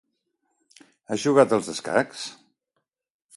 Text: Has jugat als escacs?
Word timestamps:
Has 1.15 1.25
jugat 1.25 1.53
als 1.59 1.69
escacs? 1.75 2.25